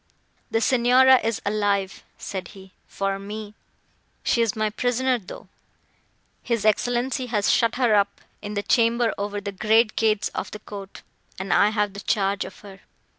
[0.49, 3.53] "The Signora is alive," said he, "for me.
[4.23, 5.47] She is my prisoner, though;
[6.41, 10.59] his Excellenza has shut her up in the chamber over the great gates of the
[10.59, 11.03] court,
[11.37, 12.79] and I have the charge of her.